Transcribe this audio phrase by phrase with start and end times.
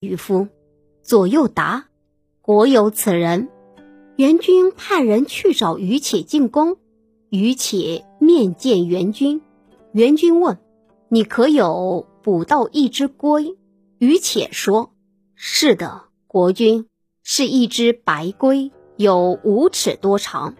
[0.00, 0.48] 渔夫。
[1.02, 1.88] 左右答
[2.40, 3.48] ：“国有此人。”
[4.16, 6.78] 元军派人去找于且进宫。
[7.28, 9.40] 于且面见元军，
[9.92, 10.58] 元军问
[11.08, 13.56] ：“你可有捕到一只龟？”
[13.98, 14.92] 于且说
[15.36, 16.86] ：“是的，国君，
[17.22, 20.54] 是一只白龟，有五尺多长。”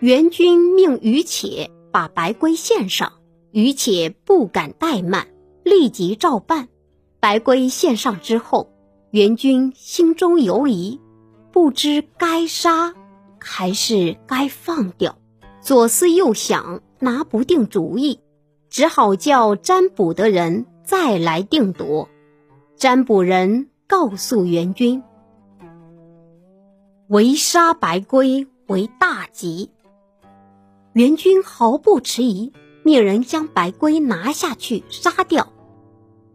[0.00, 3.12] 元军命于且把白龟献上，
[3.52, 5.28] 于且不敢怠慢，
[5.62, 6.68] 立即照办。
[7.20, 8.71] 白龟献上之后，
[9.12, 10.98] 元军心中犹疑，
[11.52, 12.94] 不知该杀
[13.38, 15.18] 还是该放掉。
[15.60, 18.20] 左思右想，拿不定主意，
[18.70, 22.08] 只好叫占卜的人再来定夺。
[22.74, 25.02] 占卜人告诉元军
[27.08, 29.70] ：“围杀白龟为大吉。”
[30.94, 32.50] 元军毫不迟疑，
[32.82, 35.52] 命人将白龟拿下去杀掉。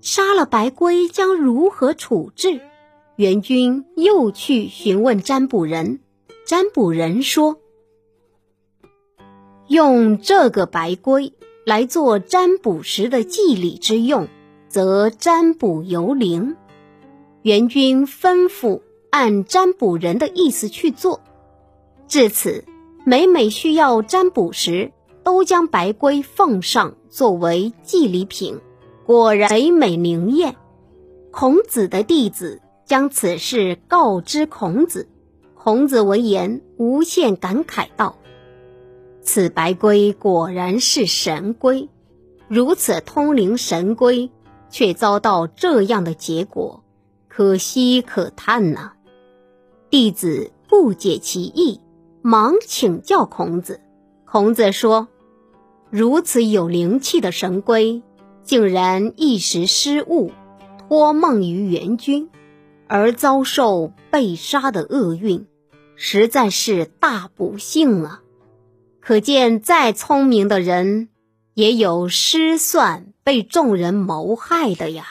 [0.08, 2.62] 杀了白龟将如何处置？
[3.18, 6.00] 元军又去询问占卜人，
[6.46, 7.58] 占卜人说。
[9.68, 11.34] 用这个白龟
[11.66, 14.30] 来做占卜时的祭礼之用，
[14.70, 16.56] 则占卜有灵。
[17.42, 18.80] 元君吩咐
[19.10, 21.20] 按占卜人的意思去做。
[22.08, 22.64] 至此，
[23.06, 24.94] 每每需要占卜时，
[25.26, 28.58] 都将白龟奉上作为祭礼品。
[29.08, 30.58] 果然美美灵验。
[31.32, 35.08] 孔子的弟子将此事告知孔子，
[35.56, 38.18] 孔子闻言无限感慨道。
[39.22, 41.88] 此白龟果然是神龟，
[42.50, 44.30] 如此通灵神龟，
[44.70, 46.84] 却遭到这样的结果，
[47.30, 48.92] 可惜可叹呐！
[49.90, 51.80] 弟子不解其意，
[52.22, 53.80] 忙请教孔子。
[54.26, 55.08] 孔子说
[55.90, 58.02] ：“如此有灵气的神龟，
[58.48, 60.32] 竟然一时失误，
[60.80, 62.30] 托梦于援军，
[62.88, 65.46] 而遭受被杀的厄运，
[65.98, 68.24] 实在是大不幸啊！”
[69.02, 71.10] 可见，再聪明的人，
[71.54, 75.06] 也有失算被众人谋害的呀。